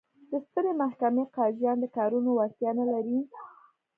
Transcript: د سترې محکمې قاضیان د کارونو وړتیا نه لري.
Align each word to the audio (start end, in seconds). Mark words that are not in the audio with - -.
د 0.31 0.33
سترې 0.45 0.71
محکمې 0.81 1.23
قاضیان 1.37 1.77
د 1.81 1.85
کارونو 1.97 2.29
وړتیا 2.33 2.71
نه 2.79 2.85
لري. 2.91 3.19